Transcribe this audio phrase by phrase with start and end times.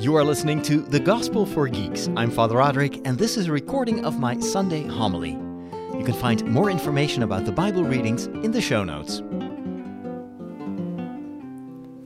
[0.00, 2.08] You are listening to The Gospel for Geeks.
[2.16, 5.32] I'm Father Roderick, and this is a recording of my Sunday homily.
[5.32, 9.18] You can find more information about the Bible readings in the show notes.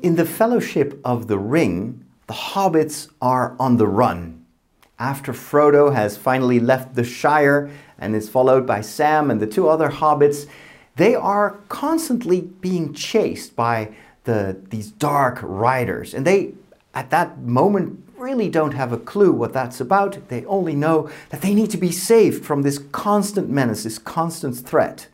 [0.02, 4.44] In the Fellowship of the Ring, the hobbits are on the run.
[4.98, 9.68] After Frodo has finally left the Shire and is followed by Sam and the two
[9.68, 10.48] other hobbits,
[10.96, 16.12] they are constantly being chased by the, these dark riders.
[16.12, 16.54] And they
[16.94, 20.28] at that moment really don't have a clue what that's about.
[20.28, 24.56] They only know that they need to be saved from this constant menace, this constant
[24.56, 25.08] threat.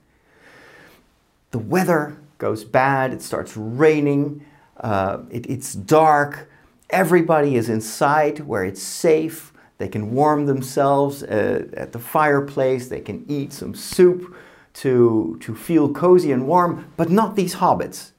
[1.50, 4.44] The weather goes bad, it starts raining,
[4.78, 6.50] uh, it, it's dark,
[6.90, 9.52] everybody is inside where it's safe.
[9.78, 14.34] They can warm themselves uh, at the fireplace, they can eat some soup
[14.74, 18.12] to, to feel cozy and warm, but not these hobbits.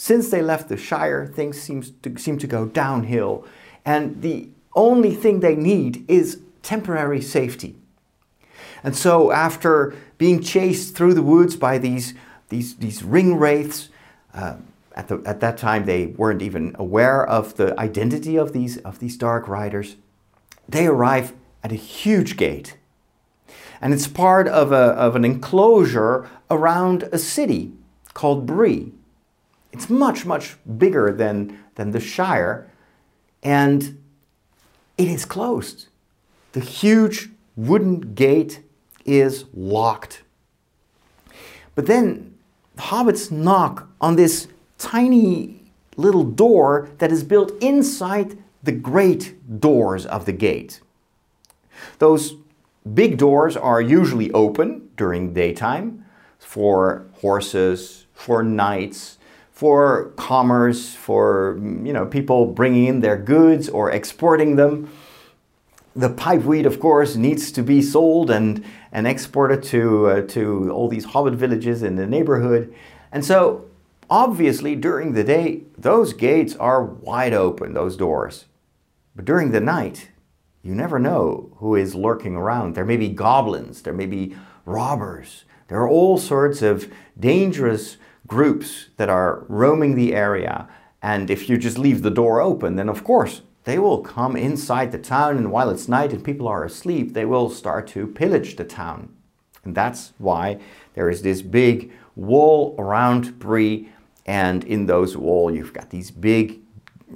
[0.00, 3.44] Since they left the Shire, things seems to, seem to go downhill,
[3.84, 7.74] and the only thing they need is temporary safety.
[8.84, 12.14] And so, after being chased through the woods by these,
[12.48, 13.88] these, these ring wraiths,
[14.32, 14.58] uh,
[14.94, 19.00] at, the, at that time they weren't even aware of the identity of these, of
[19.00, 19.96] these dark riders,
[20.68, 21.32] they arrive
[21.64, 22.76] at a huge gate.
[23.80, 27.72] And it's part of, a, of an enclosure around a city
[28.14, 28.92] called Bree.
[29.78, 32.68] It's much, much bigger than, than the Shire,
[33.44, 34.02] and
[34.96, 35.86] it is closed.
[36.50, 38.64] The huge wooden gate
[39.04, 40.24] is locked.
[41.76, 42.34] But then
[42.74, 44.48] the hobbits knock on this
[44.78, 50.80] tiny little door that is built inside the great doors of the gate.
[52.00, 52.34] Those
[52.94, 56.04] big doors are usually open during daytime
[56.40, 59.17] for horses, for knights,
[59.58, 64.88] for commerce, for you know people bringing in their goods or exporting them.
[65.96, 70.70] The pipe pipeweed, of course, needs to be sold and, and exported to, uh, to
[70.70, 72.72] all these hobbit villages in the neighborhood.
[73.10, 73.64] And so,
[74.08, 78.44] obviously, during the day, those gates are wide open, those doors.
[79.16, 80.10] But during the night,
[80.62, 82.76] you never know who is lurking around.
[82.76, 87.96] There may be goblins, there may be robbers, there are all sorts of dangerous
[88.26, 90.68] groups that are roaming the area.
[91.02, 94.92] And if you just leave the door open, then of course they will come inside
[94.92, 95.36] the town.
[95.36, 99.14] And while it's night and people are asleep, they will start to pillage the town.
[99.64, 100.58] And that's why
[100.94, 103.90] there is this big wall around Bree.
[104.26, 106.60] And in those wall, you've got these big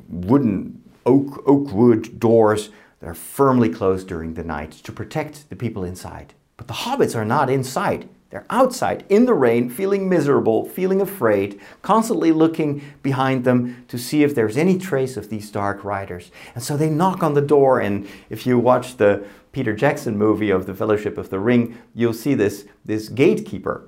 [0.09, 2.71] wooden oak, oak wood doors
[3.01, 6.35] that are firmly closed during the night to protect the people inside.
[6.57, 8.09] But the hobbits are not inside.
[8.33, 14.23] They're outside in the rain, feeling miserable, feeling afraid, constantly looking behind them to see
[14.23, 16.31] if there's any trace of these dark riders.
[16.55, 19.23] And so they knock on the door, and if you watch the
[19.53, 23.87] Peter Jackson movie of the Fellowship of the Ring, you'll see this, this gatekeeper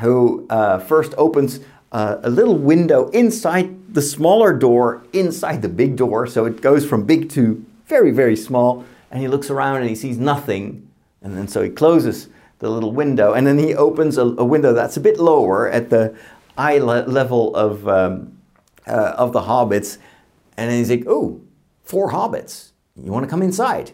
[0.00, 1.60] who uh, first opens
[1.92, 6.26] uh, a little window inside the smaller door, inside the big door.
[6.26, 8.86] So it goes from big to very, very small.
[9.10, 10.88] And he looks around and he sees nothing.
[11.20, 14.72] And then so he closes the little window, and then he opens a, a window
[14.72, 16.16] that's a bit lower at the
[16.56, 18.38] eye le level of um,
[18.86, 19.98] uh, of the hobbits,
[20.56, 21.40] and he's like, "Oh,
[21.84, 22.72] four hobbits.
[23.02, 23.92] You want to come inside?"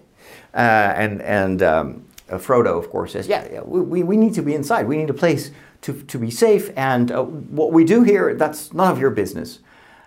[0.55, 4.43] Uh, and and um, uh, Frodo, of course, says, "Yeah, yeah we, we need to
[4.43, 4.87] be inside.
[4.87, 5.51] We need a place
[5.83, 9.59] to, to be safe, and uh, what we do here, that's none of your business."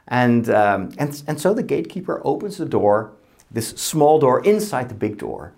[0.08, 3.12] And, um, and, and so the gatekeeper opens the door,
[3.50, 5.52] this small door inside the big door,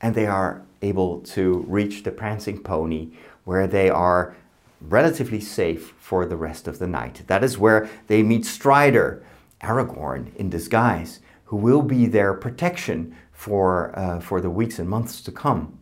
[0.00, 3.08] and they are able to reach the prancing pony
[3.44, 4.34] where they are
[4.80, 7.22] relatively safe for the rest of the night.
[7.26, 9.22] That is where they meet Strider,
[9.60, 15.22] Aragorn in disguise, who will be their protection for, uh, for the weeks and months
[15.22, 15.78] to come.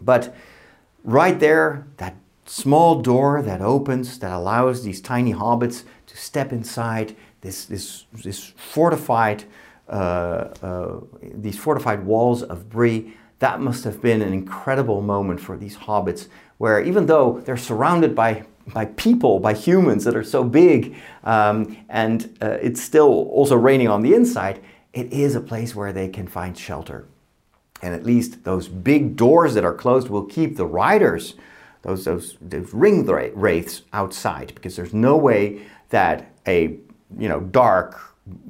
[0.00, 0.34] But
[1.04, 2.14] right there, that
[2.46, 8.52] small door that opens, that allows these tiny hobbits to step inside this, this, this
[8.56, 9.44] fortified,
[9.88, 15.56] uh, uh, these fortified walls of Bree, that must have been an incredible moment for
[15.56, 16.28] these hobbits,
[16.58, 20.94] where even though they're surrounded by by people, by humans that are so big,
[21.24, 24.60] um, and uh, it's still also raining on the inside,
[24.92, 27.06] it is a place where they can find shelter.
[27.82, 31.34] And at least those big doors that are closed will keep the riders,
[31.82, 36.76] those, those, those ring wraiths, outside, because there's no way that a
[37.18, 37.98] you know dark,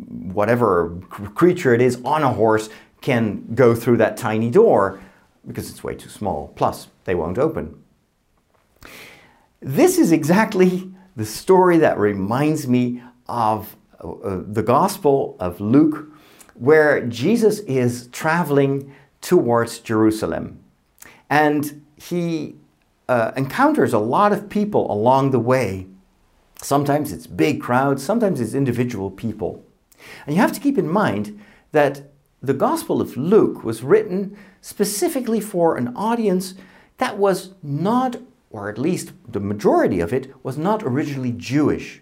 [0.09, 0.99] whatever
[1.35, 2.69] creature it is on a horse
[3.01, 5.01] can go through that tiny door
[5.47, 6.53] because it's way too small.
[6.57, 7.83] Plus, they won't open.
[9.61, 16.11] This is exactly the story that reminds me of uh, the Gospel of Luke,
[16.55, 20.63] where Jesus is traveling towards Jerusalem.
[21.29, 22.57] And he
[23.09, 25.87] uh, encounters a lot of people along the way.
[26.63, 29.65] Sometimes it's big crowds, sometimes it's individual people.
[30.27, 31.39] And you have to keep in mind
[31.73, 32.03] that
[32.43, 36.55] the Gospel of Luke was written specifically for an audience
[36.99, 38.17] that was not,
[38.51, 42.01] or at least the majority of it, was not originally Jewish.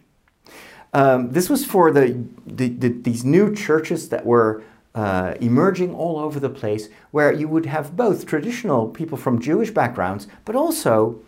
[0.93, 4.63] Um, this was for the, the, the, these new churches that were
[4.95, 9.71] uh, emerging all over the place, where you would have both traditional people from Jewish
[9.71, 11.21] backgrounds, but also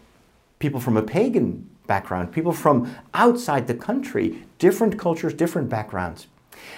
[0.59, 6.27] people from a pagan background, people from outside the country, different cultures, different backgrounds.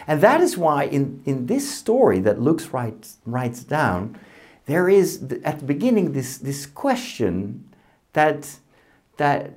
[0.06, 4.18] And that is why in, in this story that Luke writes, writes down,
[4.66, 7.68] there is at the beginning this, this question
[8.12, 8.56] that,
[9.16, 9.54] that,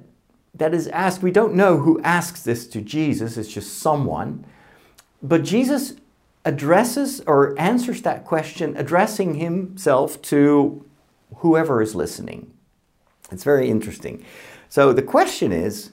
[0.54, 1.22] that is asked.
[1.22, 4.46] We don't know who asks this to Jesus, it's just someone.
[5.22, 5.96] But Jesus
[6.44, 10.86] addresses or answers that question, addressing himself to
[11.38, 12.54] whoever is listening.
[13.32, 14.24] It's very interesting.
[14.70, 15.92] So the question is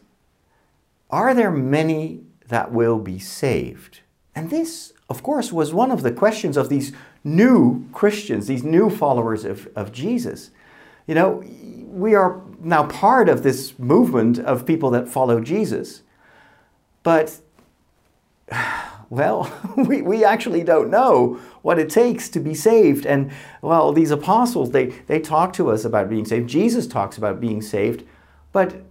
[1.11, 4.01] Are there many that will be saved?
[4.35, 6.93] And this, of course, was one of the questions of these
[7.23, 10.51] new Christians, these new followers of, of Jesus.
[11.07, 11.45] You know,
[11.89, 16.03] we are now part of this movement of people that follow Jesus.
[17.03, 17.41] But,
[19.11, 23.05] well, we, we actually don't know what it takes to be saved.
[23.05, 23.31] And,
[23.61, 26.49] well, these apostles, they, they talk to us about being saved.
[26.49, 28.05] Jesus talks about being saved.
[28.53, 28.83] But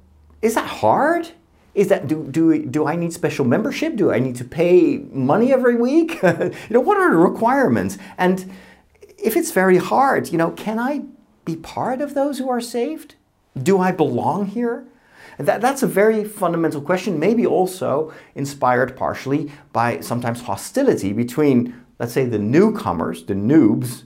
[0.41, 1.31] is that hard?
[1.73, 3.95] Is that do, do, do I need special membership?
[3.95, 6.21] Do I need to pay money every week?
[6.23, 7.97] you know, what are the requirements?
[8.17, 8.51] And
[9.17, 11.03] if it's very hard, you know, can I
[11.45, 13.15] be part of those who are saved?
[13.61, 14.85] Do I belong here?
[15.37, 22.13] That, that's a very fundamental question, maybe also inspired partially by sometimes hostility between, let's
[22.13, 24.03] say, the newcomers, the noobs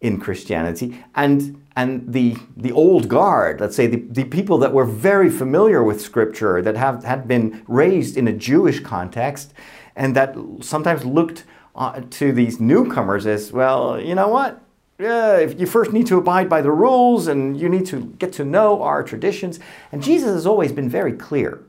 [0.00, 4.84] in Christianity, and and the, the old guard, let's say the, the people that were
[4.84, 9.54] very familiar with Scripture, that have, had been raised in a Jewish context,
[9.94, 11.44] and that sometimes looked
[11.76, 14.60] uh, to these newcomers as, well, you know what?
[14.98, 18.32] Yeah, if you first need to abide by the rules and you need to get
[18.32, 19.60] to know our traditions.
[19.92, 21.62] And Jesus has always been very clear.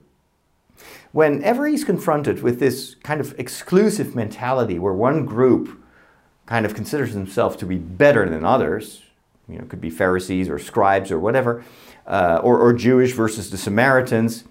[1.11, 5.79] Whenever he's confronted with this kind of exclusive mentality where one group
[6.47, 9.03] kind of considers themselves to be better than others,
[9.49, 11.63] you know, could be Pharisees or scribes or whatever,
[12.05, 14.43] uh, or, or Jewish versus the Samaritans.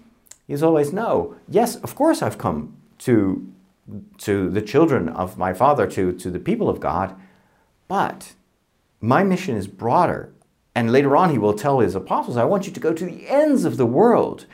[0.47, 3.47] He's always, no, yes, of course I've come to,
[4.19, 7.15] to the children of my Father, to, to the people of God,
[7.87, 8.33] but
[9.01, 10.31] my mission is broader.
[10.75, 13.27] And later on, he will tell his apostles, I want you to go to the
[13.27, 14.45] ends of the world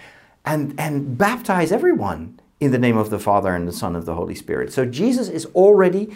[0.45, 4.15] and, and baptize everyone in the name of the Father and the Son of the
[4.15, 4.71] Holy Spirit.
[4.71, 6.15] So Jesus is already,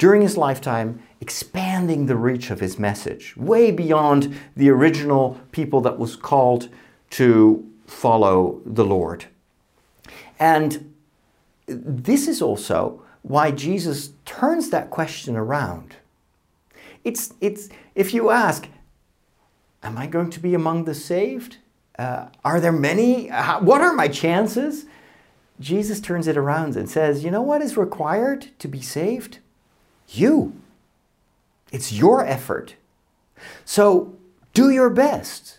[0.00, 5.98] during his lifetime, expanding the reach of his message way beyond the original people that
[5.98, 6.70] was called
[7.10, 9.26] to follow the Lord.
[10.38, 10.94] And
[11.66, 15.96] this is also why Jesus turns that question around.
[17.04, 18.68] It's, it's, if you ask,
[19.82, 21.58] Am I going to be among the saved?
[21.98, 23.28] Uh, are there many?
[23.28, 24.86] What are my chances?
[25.58, 29.40] Jesus turns it around and says, You know what is required to be saved?
[30.10, 30.52] You.
[31.72, 32.74] It's your effort.
[33.64, 34.16] So
[34.52, 35.58] do your best.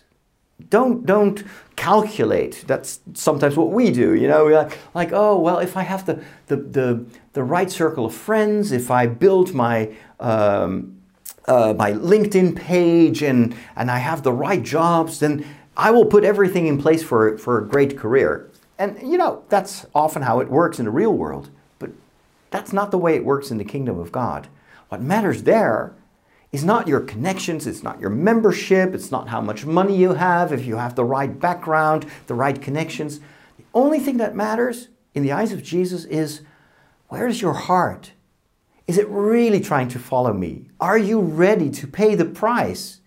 [0.70, 1.42] Don't don't
[1.76, 2.64] calculate.
[2.66, 4.14] That's sometimes what we do.
[4.14, 8.06] You know, like, like oh well, if I have the the the, the right circle
[8.06, 10.98] of friends, if I build my um,
[11.48, 15.44] uh, my LinkedIn page and and I have the right jobs, then
[15.76, 18.50] I will put everything in place for for a great career.
[18.78, 21.50] And you know that's often how it works in the real world,
[22.52, 24.48] that's not the way it works in the kingdom of God.
[24.88, 25.94] What matters there
[26.52, 30.52] is not your connections, it's not your membership, it's not how much money you have,
[30.52, 33.20] if you have the right background, the right connections.
[33.56, 36.42] The only thing that matters in the eyes of Jesus is
[37.08, 38.12] where's your heart?
[38.86, 40.68] Is it really trying to follow me?
[40.78, 43.00] Are you ready to pay the price?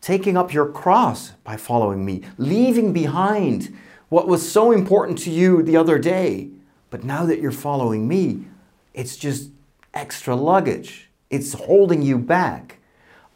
[0.00, 3.76] Taking up your cross by following me, leaving behind
[4.08, 6.50] what was so important to you the other day.
[6.90, 8.46] But now that you're following me,
[8.94, 9.50] it's just
[9.94, 11.10] extra luggage.
[11.30, 12.78] It's holding you back.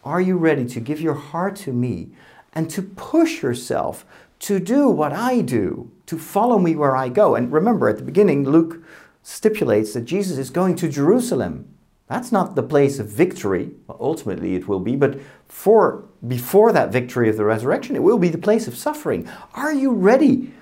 [0.04, 2.10] Are you ready to give your heart to me
[2.52, 4.04] and to push yourself
[4.38, 7.34] to do what I do, to follow me where I go?
[7.34, 8.82] And remember, at the beginning, Luke
[9.22, 11.68] stipulates that Jesus is going to Jerusalem.
[12.06, 13.72] That's not the place of victory.
[13.88, 18.18] Well, ultimately, it will be, but for before that victory of the resurrection, it will
[18.18, 19.28] be the place of suffering.
[19.54, 20.52] Are you ready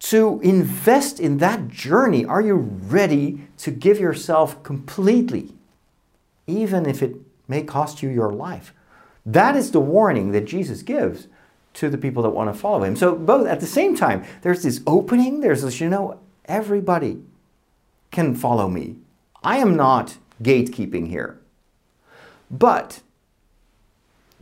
[0.00, 2.24] to invest in that journey?
[2.24, 5.54] Are you ready to give yourself completely
[6.48, 7.14] even if it
[7.46, 8.74] may cost you your life.
[9.24, 11.28] That is the warning that Jesus gives
[11.74, 12.96] to the people that want to follow him.
[12.96, 17.22] So, both at the same time, there's this opening, there's this, you know, everybody
[18.10, 18.96] can follow me.
[19.44, 21.38] I am not gatekeeping here.
[22.50, 23.02] But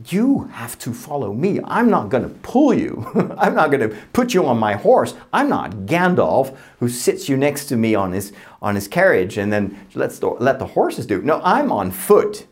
[0.05, 1.59] you have to follow me.
[1.63, 3.09] I'm not going to pull you.
[3.37, 5.15] I'm not going to put you on my horse.
[5.33, 9.51] I'm not Gandalf who sits you next to me on his on his carriage and
[9.51, 11.21] then lets let the horses do.
[11.21, 12.45] No, I'm on foot.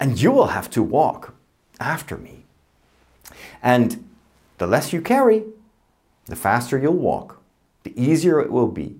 [0.00, 1.34] And you will have to walk
[1.80, 2.44] after me.
[3.62, 4.08] And
[4.58, 5.44] the less you carry,
[6.26, 7.40] the faster you'll walk,
[7.82, 8.96] the easier it will be.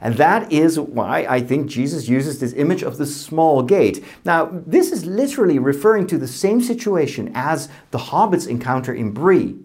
[0.00, 4.02] And that is why I think Jesus uses this image of the small gate.
[4.24, 9.56] Now, this is literally referring to the same situation as the hobbits encounter in Bree.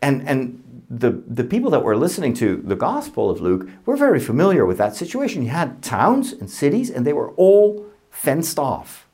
[0.00, 4.20] And, and the, the people that were listening to the Gospel of Luke were very
[4.20, 5.42] familiar with that situation.
[5.42, 9.06] You had towns and cities, and they were all fenced off,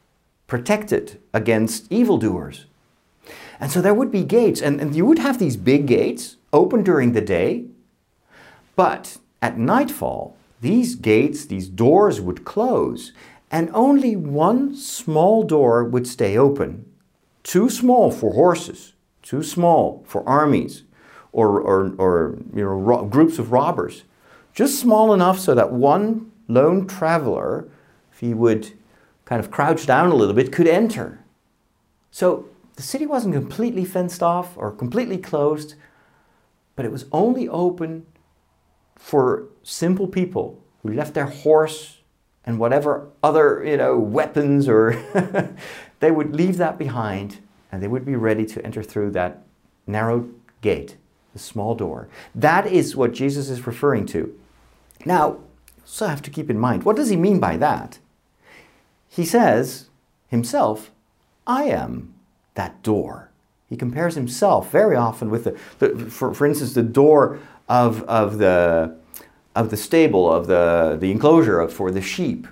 [0.46, 2.66] protected against evildoers.
[3.60, 6.82] And so there would be gates, and, and you would have these big gates open
[6.82, 7.64] during the day,
[8.74, 13.12] but at nightfall, these gates, these doors would close,
[13.50, 16.84] and only one small door would stay open.
[17.42, 18.92] Too small for horses,
[19.22, 20.82] too small for armies
[21.32, 24.04] or, or, or you know, ro- groups of robbers.
[24.52, 27.68] Just small enough so that one lone traveler,
[28.12, 28.72] if he would
[29.24, 31.20] kind of crouch down a little bit, could enter.
[32.10, 35.74] So the city wasn't completely fenced off or completely closed,
[36.76, 38.06] but it was only open
[39.00, 41.98] for simple people who left their horse
[42.44, 44.92] and whatever other you know weapons or
[46.00, 47.38] they would leave that behind
[47.72, 49.42] and they would be ready to enter through that
[49.86, 50.28] narrow
[50.60, 50.96] gate
[51.32, 52.08] the small door.
[52.34, 54.38] That is what jesus is referring to.
[55.04, 55.38] Now
[55.84, 57.98] so I have to keep in mind what does he mean by that?
[59.08, 59.88] He says
[60.28, 60.90] himself
[61.46, 62.14] i am
[62.54, 63.30] that door.
[63.68, 67.38] He compares himself very often with the, the for, for instance the door
[67.70, 68.96] of, of, the,
[69.54, 72.48] of the stable, of the, the enclosure of, for the sheep.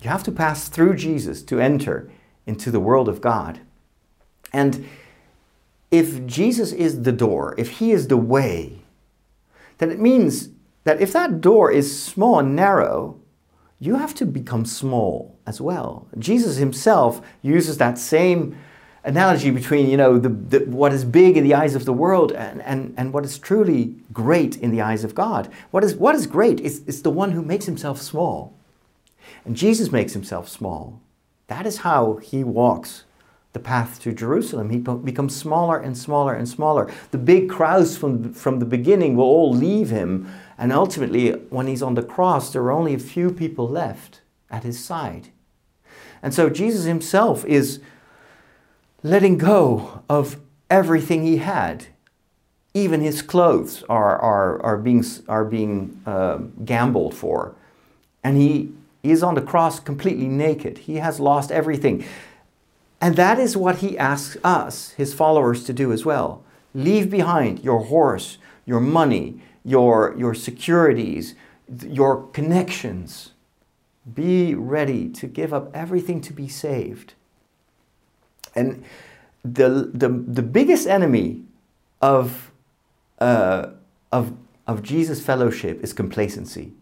[0.00, 2.10] You have to pass through Jesus to enter
[2.46, 3.60] into the world of God.
[4.50, 4.88] And
[5.90, 8.78] if Jesus is the door, if He is the way,
[9.76, 10.48] then it means
[10.84, 13.20] that if that door is small and narrow,
[13.78, 16.08] you have to become small as well.
[16.18, 18.56] Jesus Himself uses that same
[19.04, 22.32] analogy between you know the, the, what is big in the eyes of the world
[22.32, 25.50] and, and, and what is truly great in the eyes of God.
[25.70, 28.54] What is, what is great is, is the one who makes himself small.
[29.44, 31.00] And Jesus makes himself small.
[31.48, 33.04] That is how he walks
[33.52, 34.70] the path to Jerusalem.
[34.70, 36.90] He becomes smaller and smaller and smaller.
[37.10, 40.32] The big crowds from, from the beginning will all leave him.
[40.56, 44.62] And ultimately, when he's on the cross, there are only a few people left at
[44.62, 45.28] his side.
[46.22, 47.80] And so Jesus himself is
[49.02, 50.40] letting go of
[50.70, 51.86] everything he had.
[52.74, 57.54] Even his clothes are, are, are being, are being uh, gambled for.
[58.24, 60.78] And he is on the cross completely naked.
[60.78, 62.04] He has lost everything.
[63.00, 66.44] And that is what he asks us, his followers, to do as well.
[66.72, 71.34] Leave behind your horse, your money, your, your securities,
[71.84, 73.32] your connections.
[74.14, 77.14] Be ready to give up everything to be saved.
[78.54, 78.84] And
[79.44, 81.42] the, the, the biggest enemy
[82.00, 82.50] of,
[83.18, 83.70] uh,
[84.10, 84.34] of,
[84.66, 86.72] of Jesus' fellowship is complacency.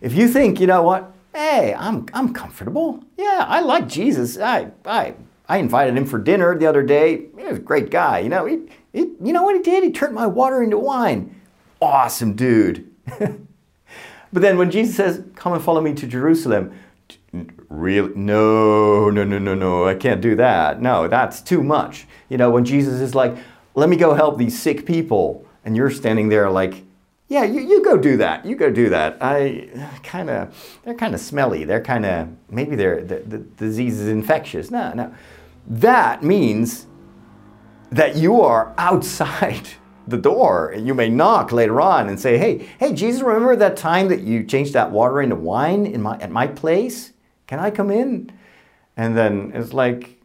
[0.00, 3.04] If you think, you know what, hey, I'm, I'm comfortable.
[3.16, 4.38] Yeah, I like Jesus.
[4.38, 5.14] I, I,
[5.48, 7.26] I invited him for dinner the other day.
[7.36, 8.18] He was a great guy.
[8.18, 8.58] You know, he,
[8.92, 9.84] he, you know what he did?
[9.84, 11.40] He turned my water into wine.
[11.80, 12.90] Awesome dude.
[13.18, 13.38] but
[14.32, 16.72] then when Jesus says, come and follow me to Jerusalem,
[17.68, 20.80] really no no no no no i can't do that.
[20.82, 22.06] No that's too much.
[22.28, 23.36] You know when jesus is like
[23.74, 26.84] let me go help these sick people and you're standing there like
[27.28, 29.16] yeah you, you go do that you go do that.
[29.20, 29.68] I
[30.02, 31.64] kind of they're kind of smelly.
[31.64, 34.70] They're kind of maybe they're the, the disease is infectious.
[34.70, 35.14] No no.
[35.66, 36.86] That means
[37.90, 39.68] that you are outside
[40.08, 40.70] the door.
[40.70, 44.20] And you may knock later on and say, "Hey, hey, Jesus, remember that time that
[44.20, 47.12] you changed that water into wine in my at my place?
[47.46, 48.30] Can I come in?
[48.96, 50.20] And then it's like,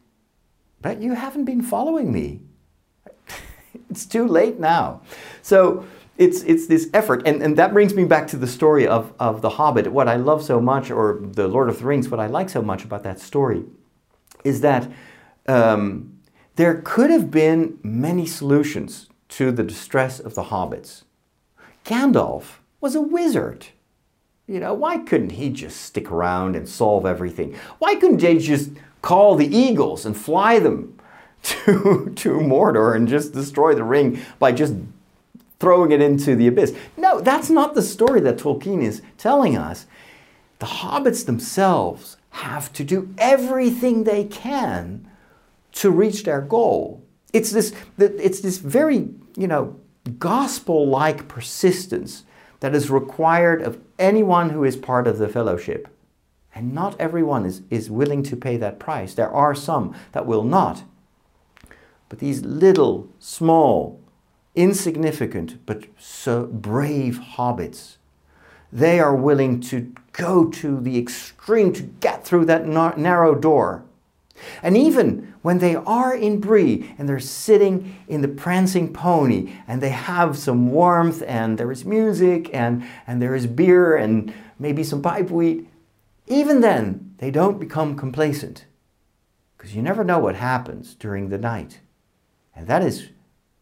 [0.81, 2.41] But you haven't been following me.
[3.89, 5.01] it's too late now.
[5.41, 5.85] So
[6.17, 7.23] it's, it's this effort.
[7.25, 9.91] And, and that brings me back to the story of, of The Hobbit.
[9.91, 12.61] What I love so much, or The Lord of the Rings, what I like so
[12.61, 13.63] much about that story
[14.43, 14.89] is that
[15.47, 16.19] um,
[16.55, 21.03] there could have been many solutions to the distress of the hobbits.
[21.85, 23.67] Gandalf was a wizard.
[24.47, 27.55] You know, why couldn't he just stick around and solve everything?
[27.79, 30.97] Why couldn't they just call the eagles and fly them
[31.43, 34.73] to, to Mordor and just destroy the ring by just
[35.59, 36.73] throwing it into the abyss?
[36.95, 39.85] No, that's not the story that Tolkien is telling us.
[40.59, 45.09] The hobbits themselves have to do everything they can
[45.73, 47.03] to reach their goal.
[47.33, 49.77] It's this, it's this very, you know,
[50.19, 52.23] gospel like persistence
[52.61, 55.87] that is required of anyone who is part of the fellowship.
[56.53, 59.13] And not everyone is, is willing to pay that price.
[59.13, 60.83] There are some that will not.
[62.09, 64.01] But these little, small,
[64.55, 67.97] insignificant, but so brave hobbits,
[68.73, 73.83] they are willing to go to the extreme to get through that narrow door.
[74.61, 75.16] And even
[75.47, 80.37] when they are in Bree and they're sitting in the prancing pony and they have
[80.37, 85.65] some warmth and there is music and, and there is beer and maybe some pipeweed,
[86.27, 88.65] even then they don't become complacent
[89.55, 91.79] because you never know what happens during the night.
[92.53, 93.07] And that is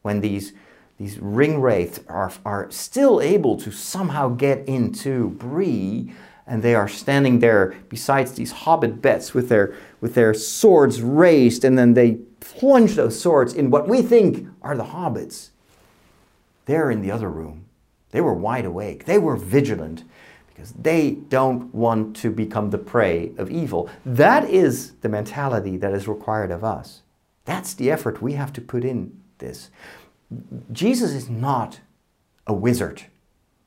[0.01, 0.53] when these,
[0.97, 6.11] these ring wraiths are, are still able to somehow get into Bree
[6.47, 11.63] and they are standing there besides these hobbit beds with their, with their swords raised,
[11.63, 15.49] and then they plunge those swords in what we think are the hobbits.
[16.65, 17.65] They're in the other room.
[18.11, 20.03] They were wide awake, they were vigilant
[20.47, 23.89] because they don't want to become the prey of evil.
[24.05, 27.01] That is the mentality that is required of us.
[27.43, 29.69] That's the effort we have to put in this.
[30.71, 31.81] Jesus is not
[32.47, 33.03] a wizard.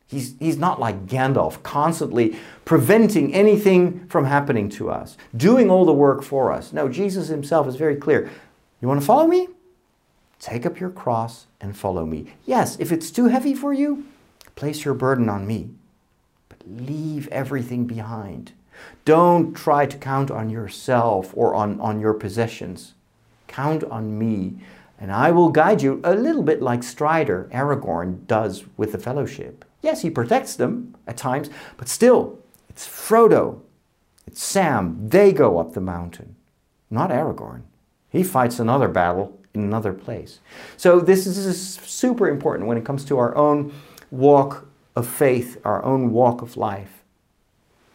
[0.09, 5.93] He's, he's not like Gandalf, constantly preventing anything from happening to us, doing all the
[5.93, 6.73] work for us.
[6.73, 8.31] No, Jesus himself is very clear.
[8.81, 9.49] You want to follow me?
[10.41, 12.33] Take up your cross and follow me.
[12.47, 14.07] Yes, if it's too heavy for you,
[14.57, 15.71] place your burden on me.
[16.49, 18.53] But leave everything behind.
[19.05, 22.95] Don't try to count on yourself or on, on your possessions.
[23.47, 24.55] Count on me,
[24.99, 29.65] and I will guide you a little bit like Strider, Aragorn, does with the Fellowship.
[29.83, 32.39] Yes, he protects them at times, but still,
[32.69, 33.61] it's Frodo,
[34.27, 35.09] it's Sam.
[35.09, 36.37] They go up the mountain,
[36.91, 37.63] not Aragorn.
[38.11, 40.41] He fights another battle in another place.
[40.77, 43.73] So, this is super important when it comes to our own
[44.11, 47.05] walk of faith, our own walk of life.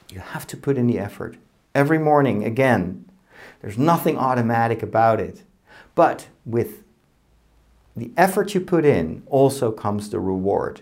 [0.10, 1.38] You have to put in the effort.
[1.76, 3.06] Every morning, again,
[3.62, 5.44] there's nothing automatic about it.
[5.96, 6.84] But with
[7.96, 10.82] the effort you put in also comes the reward.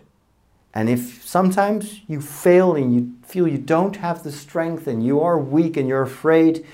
[0.73, 5.19] And if sometimes you fail and you feel you don't have the strength and you
[5.19, 6.65] are weak and you're afraid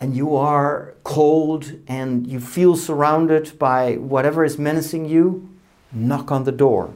[0.00, 5.48] and you are cold and you feel surrounded by whatever is menacing you,
[5.92, 6.92] knock on the door.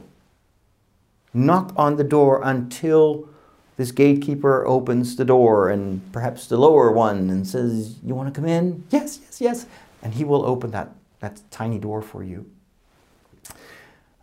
[1.33, 3.29] Knock on the door until
[3.77, 8.37] this gatekeeper opens the door and perhaps the lower one and says, You want to
[8.37, 8.83] come in?
[8.89, 9.65] Yes, yes, yes.
[10.01, 12.49] And he will open that, that tiny door for you.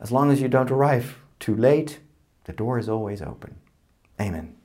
[0.01, 1.99] As long as you don't arrive too late,
[2.45, 3.57] the door is always open.
[4.21, 4.57] Amen.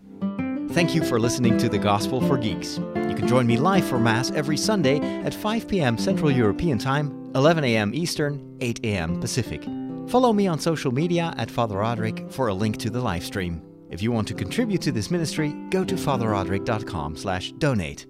[0.72, 2.78] Thank you for listening to the Gospel for Geeks.
[2.78, 5.98] You can join me live for Mass every Sunday at 5 p.m.
[5.98, 7.96] Central European Time, 11 a.m.
[7.96, 9.20] Eastern, 8 a.m.
[9.20, 9.64] Pacific.
[10.08, 13.62] Follow me on social media at Father Roderick for a link to the live stream.
[13.90, 18.06] If you want to contribute to this ministry, go to fatherroderick.com slash donate.